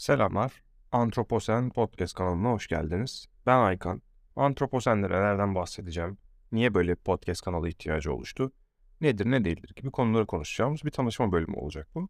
[0.00, 0.62] Selamlar.
[0.92, 3.28] Antroposen Podcast kanalına hoş geldiniz.
[3.46, 4.02] Ben Aykan.
[4.36, 6.18] Antroposenlere nelerden bahsedeceğim?
[6.52, 8.52] Niye böyle bir podcast kanalı ihtiyacı oluştu?
[9.00, 12.08] Nedir ne değildir gibi konuları konuşacağımız bir tanışma bölümü olacak bu.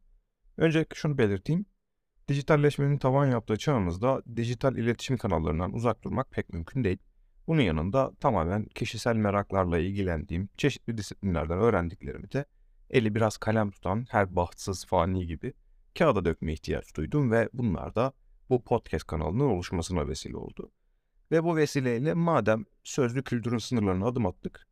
[0.56, 1.66] Öncelikle şunu belirteyim.
[2.28, 6.98] Dijitalleşmenin tavan yaptığı çağımızda dijital iletişim kanallarından uzak durmak pek mümkün değil.
[7.46, 12.44] Bunun yanında tamamen kişisel meraklarla ilgilendiğim çeşitli disiplinlerden öğrendiklerimi de
[12.90, 15.52] eli biraz kalem tutan her bahtsız fani gibi
[15.98, 18.12] kağıda dökme ihtiyaç duydum ve bunlar da
[18.50, 20.72] bu podcast kanalının oluşmasına vesile oldu.
[21.30, 24.68] Ve bu vesileyle madem sözlü kültürün sınırlarına adım attık,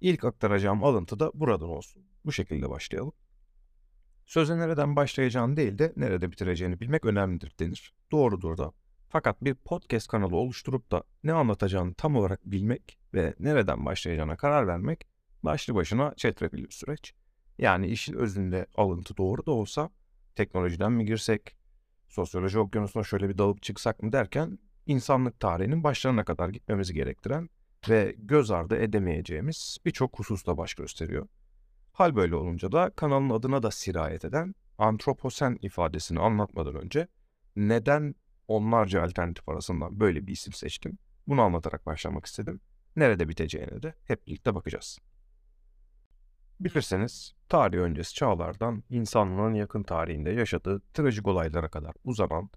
[0.00, 2.02] ilk aktaracağım alıntı da buradan olsun.
[2.24, 3.12] Bu şekilde başlayalım.
[4.26, 7.94] Söze nereden başlayacağını değil de nerede bitireceğini bilmek önemlidir denir.
[8.12, 8.72] Doğrudur da.
[9.08, 14.66] Fakat bir podcast kanalı oluşturup da ne anlatacağını tam olarak bilmek ve nereden başlayacağına karar
[14.66, 15.08] vermek
[15.42, 17.14] başlı başına çetrefilli bir süreç.
[17.58, 19.90] Yani işin özünde alıntı doğru da olsa
[20.38, 21.56] teknolojiden mi girsek,
[22.08, 27.48] sosyoloji okyanusuna şöyle bir dalıp çıksak mı derken insanlık tarihinin başlarına kadar gitmemizi gerektiren
[27.88, 31.28] ve göz ardı edemeyeceğimiz birçok hususta baş gösteriyor.
[31.92, 37.08] Hal böyle olunca da kanalın adına da sirayet eden antroposen ifadesini anlatmadan önce
[37.56, 38.14] neden
[38.48, 40.98] onlarca alternatif arasından böyle bir isim seçtim?
[41.26, 42.60] Bunu anlatarak başlamak istedim.
[42.96, 44.98] Nerede biteceğine de hep birlikte bakacağız.
[46.60, 52.50] Bilirseniz tarih öncesi çağlardan insanlığın yakın tarihinde yaşadığı trajik olaylara kadar uzanan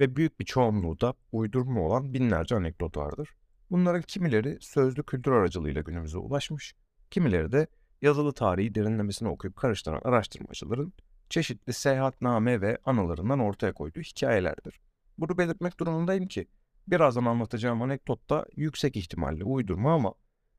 [0.00, 3.28] ve büyük bir çoğunluğu da uydurma olan binlerce anekdot vardır.
[3.70, 6.74] Bunların kimileri sözlü kültür aracılığıyla günümüze ulaşmış,
[7.10, 7.66] kimileri de
[8.02, 10.92] yazılı tarihi derinlemesine okuyup karıştıran araştırmacıların
[11.30, 14.80] çeşitli seyahatname ve anılarından ortaya koyduğu hikayelerdir.
[15.18, 16.46] Bunu belirtmek durumundayım ki
[16.88, 20.14] birazdan anlatacağım anekdot da yüksek ihtimalle uydurma ama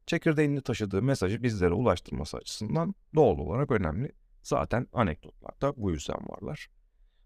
[0.08, 4.12] çekirdeğini taşıdığı mesajı bizlere ulaştırması açısından doğal olarak önemli.
[4.44, 6.68] Zaten anekdotlarda bu yüzden varlar.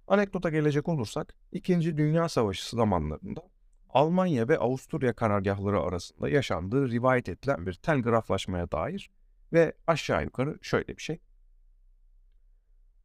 [0.07, 3.41] Anekdota gelecek olursak, İkinci Dünya Savaşı zamanlarında
[3.89, 9.11] Almanya ve Avusturya karargahları arasında yaşandığı rivayet edilen bir telgraflaşmaya dair
[9.53, 11.19] ve aşağı yukarı şöyle bir şey.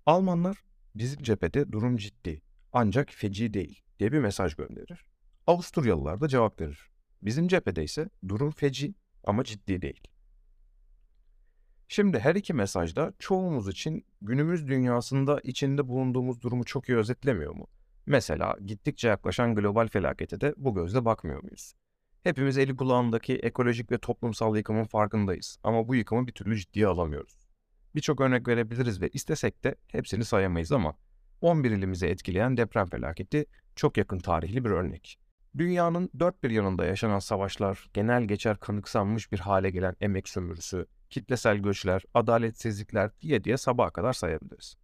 [0.07, 0.57] Almanlar
[0.95, 5.07] bizim cephede durum ciddi ancak feci değil diye bir mesaj gönderir.
[5.47, 6.91] Avusturyalılar da cevap verir.
[7.23, 8.95] Bizim cephede ise durum feci
[9.27, 10.01] ama ciddi değil.
[11.89, 17.67] Şimdi her iki mesajda çoğumuz için günümüz dünyasında içinde bulunduğumuz durumu çok iyi özetlemiyor mu?
[18.07, 21.75] Mesela gittikçe yaklaşan global felakete de bu gözle bakmıyor muyuz?
[22.23, 27.47] Hepimiz eli kulağındaki ekolojik ve toplumsal yıkımın farkındayız ama bu yıkımı bir türlü ciddiye alamıyoruz.
[27.95, 30.97] Birçok örnek verebiliriz ve istesek de hepsini sayamayız ama
[31.41, 35.19] 11 ilimizi etkileyen deprem felaketi çok yakın tarihli bir örnek.
[35.59, 41.57] Dünyanın dört bir yanında yaşanan savaşlar, genel geçer kanıksanmış bir hale gelen emek sömürüsü, kitlesel
[41.57, 44.77] göçler, adaletsizlikler diye diye sabaha kadar sayabiliriz.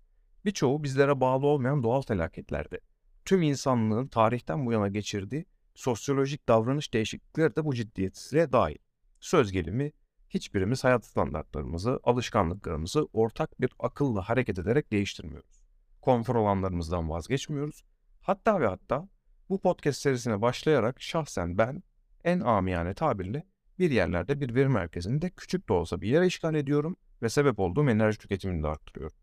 [0.44, 2.81] Birçoğu bizlere bağlı olmayan doğal felaketlerde.
[3.25, 8.78] Tüm insanlığın tarihten bu yana geçirdiği sosyolojik davranış değişiklikleri de bu ciddiyetiyle dahil.
[9.21, 9.93] Söz gelimi
[10.28, 15.62] hiçbirimiz hayat standartlarımızı, alışkanlıklarımızı ortak bir akılla hareket ederek değiştirmiyoruz.
[16.00, 17.84] Konfor alanlarımızdan vazgeçmiyoruz.
[18.21, 19.09] Hatta ve hatta
[19.49, 21.83] bu podcast serisine başlayarak şahsen ben
[22.25, 23.47] en amiyane tabirle
[23.79, 27.91] bir yerlerde bir veri merkezinde küçük de olsa bir yere işgal ediyorum ve sebep olduğum
[27.91, 29.17] enerji tüketimini de arttırıyorum.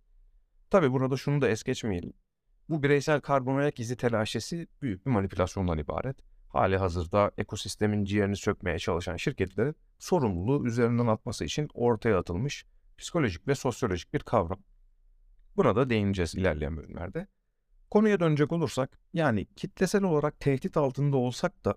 [0.69, 2.13] Tabi burada şunu da es geçmeyelim.
[2.69, 6.18] Bu bireysel karbon ayak izi telaşesi büyük bir manipülasyondan ibaret.
[6.50, 12.66] Hali hazırda ekosistemin ciğerini sökmeye çalışan şirketlerin sorumluluğu üzerinden atması için ortaya atılmış
[12.97, 14.59] psikolojik ve sosyolojik bir kavram.
[15.56, 17.28] Buna da değineceğiz ilerleyen bölümlerde.
[17.91, 21.75] Konuya dönecek olursak, yani kitlesel olarak tehdit altında olsak da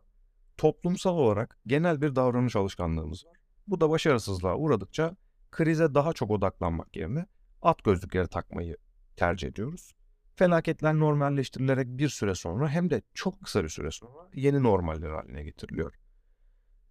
[0.56, 3.37] toplumsal olarak genel bir davranış alışkanlığımız var.
[3.67, 5.17] Bu da başarısızlığa uğradıkça
[5.50, 7.27] krize daha çok odaklanmak yerine
[7.62, 8.77] at gözlükleri takmayı
[9.17, 9.93] tercih ediyoruz.
[10.37, 15.43] Felaketler normalleştirilerek bir süre sonra hem de çok kısa bir süre sonra yeni normaller haline
[15.43, 15.94] getiriliyor.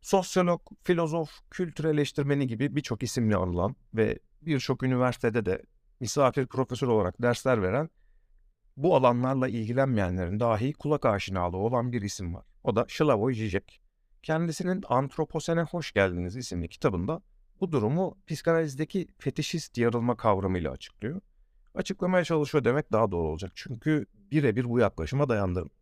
[0.02, 5.64] Sosyolog, filozof, kültür eleştirmeni gibi birçok isimle anılan ve birçok üniversitede de
[6.00, 7.90] misafir profesör olarak dersler veren
[8.78, 12.46] bu alanlarla ilgilenmeyenlerin dahi kulak aşinalığı olan bir isim var.
[12.64, 13.82] O da Slavoj Žižek.
[14.23, 17.22] Kendisinin Antroposene Hoş Geldiniz isimli kitabında
[17.62, 21.22] bu durumu psikanalizdeki fetişist yarılma kavramıyla açıklıyor.
[21.76, 23.52] Açıklamaya çalışıyor demek daha doğru olacak.
[23.56, 25.76] Çünkü birebir bu yaklaşıma dayandırmıyor.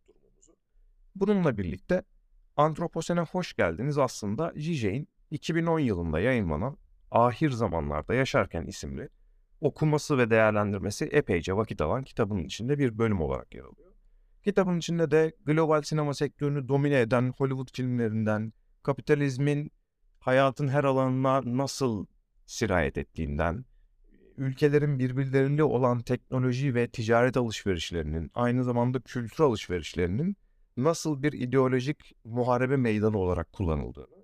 [1.14, 2.04] Bununla birlikte
[2.56, 6.76] Antroposene Hoş Geldiniz aslında Žižek'in 2010 yılında yayınlanan
[7.10, 9.08] Ahir Zamanlarda Yaşarken isimli
[9.60, 13.92] okuması ve değerlendirmesi epeyce vakit alan kitabın içinde bir bölüm olarak yer alıyor.
[14.44, 18.52] Kitabın içinde de global sinema sektörünü domine eden Hollywood filmlerinden,
[18.82, 19.72] kapitalizmin
[20.20, 22.06] hayatın her alanına nasıl
[22.46, 23.64] sirayet ettiğinden,
[24.36, 30.36] ülkelerin birbirleriyle olan teknoloji ve ticaret alışverişlerinin, aynı zamanda kültür alışverişlerinin
[30.76, 34.20] nasıl bir ideolojik muharebe meydanı olarak kullanıldığını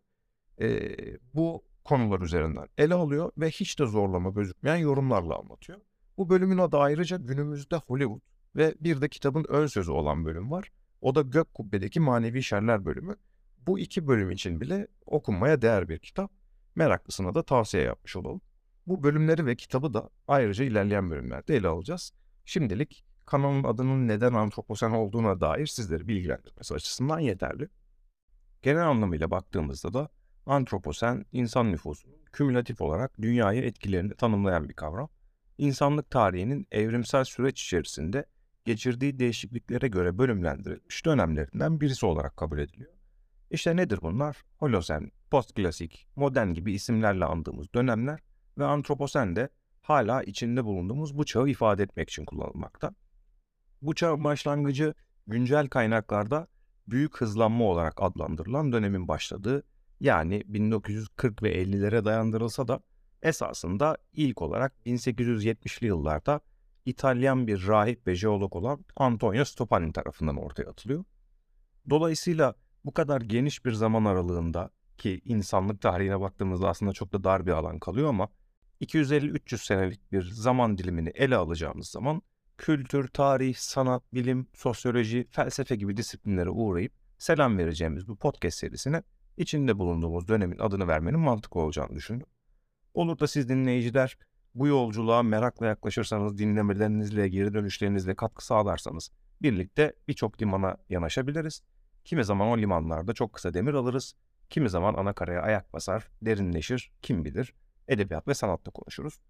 [0.61, 5.81] eee, bu konular üzerinden ele alıyor ve hiç de zorlama gözükmeyen yorumlarla anlatıyor.
[6.19, 8.21] Bu bölümün adı ayrıca günümüzde Hollywood
[8.57, 10.71] ve bir de kitabın ön sözü olan bölüm var.
[11.01, 13.17] O da Gök Kubbe'deki Manevi Şerler bölümü.
[13.67, 16.31] Bu iki bölüm için bile okunmaya değer bir kitap.
[16.75, 18.41] Meraklısına da tavsiye yapmış olalım.
[18.87, 22.13] Bu bölümleri ve kitabı da ayrıca ilerleyen bölümlerde ele alacağız.
[22.45, 27.69] Şimdilik kanalın adının neden antroposen olduğuna dair sizleri bilgilendirmesi açısından yeterli.
[28.63, 30.09] Genel anlamıyla baktığımızda da
[30.47, 35.09] antroposen insan nüfusunun kümülatif olarak dünyaya etkilerini tanımlayan bir kavram.
[35.59, 38.27] İnsanlık tarihinin evrimsel süreç içerisinde
[38.65, 42.93] geçirdiği değişikliklere göre bölümlendirilmiş dönemlerinden birisi olarak kabul ediliyor.
[43.51, 44.43] İşte nedir bunlar?
[44.59, 48.21] Holosen, postklasik, modern gibi isimlerle andığımız dönemler
[48.59, 49.49] ve antroposen de
[49.83, 52.95] hala içinde bulunduğumuz bu çağı ifade etmek için kullanılmakta.
[53.83, 54.95] Bu çağın başlangıcı
[55.27, 56.49] güncel kaynaklarda
[56.89, 59.63] büyük hızlanma olarak adlandırılan dönemin başladığı
[60.01, 62.81] yani 1940 ve 50'lere dayandırılsa da
[63.23, 66.41] esasında ilk olarak 1870'li yıllarda
[66.85, 71.05] İtalyan bir rahip ve jeolog olan Antonio Stoppani tarafından ortaya atılıyor.
[71.91, 72.55] Dolayısıyla
[72.85, 77.51] bu kadar geniş bir zaman aralığında ki insanlık tarihine baktığımızda aslında çok da dar bir
[77.51, 78.29] alan kalıyor ama
[78.81, 82.23] 250-300 senelik bir zaman dilimini ele alacağımız zaman
[82.59, 89.03] kültür, tarih, sanat, bilim, sosyoloji, felsefe gibi disiplinlere uğrayıp selam vereceğimiz bu podcast serisine
[89.37, 92.27] içinde bulunduğumuz dönemin adını vermenin mantıklı olacağını düşündüm.
[92.95, 94.19] Olur da siz dinleyiciler
[94.55, 99.11] bu yolculuğa merakla yaklaşırsanız, dinlemelerinizle, geri dönüşlerinizle katkı sağlarsanız
[99.43, 101.63] birlikte birçok limana yanaşabiliriz.
[102.05, 104.15] Kimi zaman o limanlarda çok kısa demir alırız.
[104.51, 107.55] Kimi zaman ana karaya ayak basar, derinleşir, kim bilir
[107.89, 109.21] edebiyat ve sanatta konuşuruz.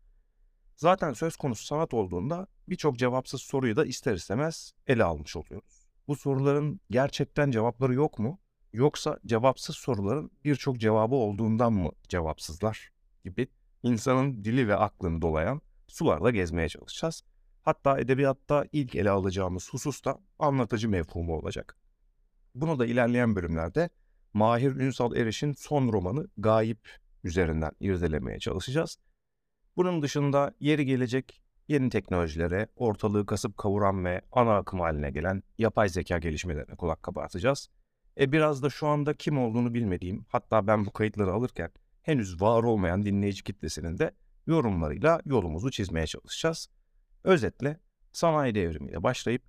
[0.77, 5.87] Zaten söz konusu sanat olduğunda birçok cevapsız soruyu da ister istemez ele almış oluyoruz.
[6.09, 8.41] Bu soruların gerçekten cevapları yok mu?
[8.73, 12.91] Yoksa cevapsız soruların birçok cevabı olduğundan mı cevapsızlar
[13.25, 13.49] gibi
[13.83, 17.23] insanın dili ve aklını dolayan sularla gezmeye çalışacağız.
[17.63, 21.77] Hatta edebiyatta ilk ele alacağımız husus da anlatıcı mevhumu olacak.
[22.55, 23.91] Bunu da ilerleyen bölümlerde
[24.35, 28.99] Mahir Ünsal Eriş'in son romanı Gayip üzerinden irdelemeye çalışacağız.
[29.77, 35.89] Bunun dışında yeri gelecek yeni teknolojilere, ortalığı kasıp kavuran ve ana akım haline gelen yapay
[35.89, 37.69] zeka gelişmelerine kulak kabartacağız.
[38.21, 41.71] E biraz da şu anda kim olduğunu bilmediğim, hatta ben bu kayıtları alırken
[42.03, 44.15] henüz var olmayan dinleyici kitlesinin de
[44.47, 46.69] yorumlarıyla yolumuzu çizmeye çalışacağız.
[47.25, 47.81] Özetle
[48.13, 49.43] sanayi devrimiyle başlayıp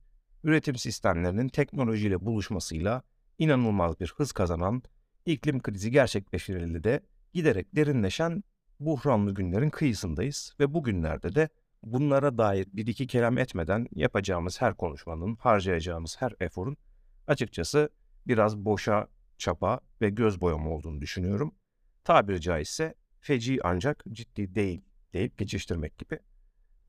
[0.43, 3.03] üretim sistemlerinin teknolojiyle buluşmasıyla
[3.39, 4.83] inanılmaz bir hız kazanan,
[5.25, 7.01] iklim krizi gerçekleştirildi de
[7.33, 8.43] giderek derinleşen
[8.79, 11.49] buhranlı günlerin kıyısındayız ve bu günlerde de
[11.83, 16.77] bunlara dair bir iki kelam etmeden yapacağımız her konuşmanın, harcayacağımız her eforun
[17.27, 17.89] açıkçası
[18.27, 19.07] biraz boşa
[19.37, 21.55] çapa ve göz boyama olduğunu düşünüyorum.
[22.03, 24.81] Tabiri caizse feci ancak ciddi değil
[25.13, 26.19] deyip geçiştirmek gibi.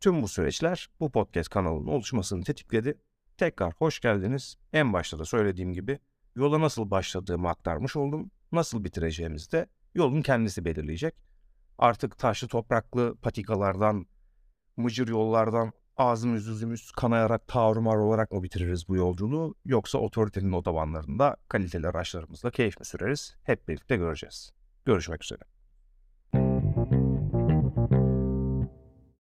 [0.01, 2.99] Tüm bu süreçler bu podcast kanalının oluşmasını tetikledi.
[3.37, 4.57] Tekrar hoş geldiniz.
[4.73, 5.99] En başta da söylediğim gibi
[6.37, 8.31] yola nasıl başladığımı aktarmış oldum.
[8.53, 11.15] Nasıl bitireceğimizi de yolun kendisi belirleyecek.
[11.79, 14.07] Artık taşlı topraklı patikalardan,
[14.77, 21.89] mıcır yollardan ağzımız yüzümüz kanayarak tarumar olarak mı bitiririz bu yolculuğu yoksa otoritenin otobanlarında kaliteli
[21.89, 23.37] araçlarımızla keyif mi süreriz?
[23.43, 24.53] Hep birlikte göreceğiz.
[24.85, 25.58] Görüşmek üzere.